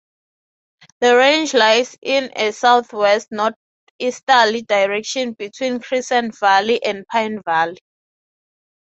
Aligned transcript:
The 1.01 1.15
range 1.15 1.53
lies 1.53 1.95
in 2.01 2.31
a 2.35 2.51
southwest-northeasterly 2.53 4.63
direction 4.63 5.33
between 5.33 5.79
Crescent 5.79 6.39
Valley 6.39 6.83
and 6.83 7.05
Pine 7.05 7.39
Valley. 7.45 7.77